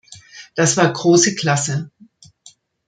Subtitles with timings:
[0.55, 1.91] Das war große Klasse!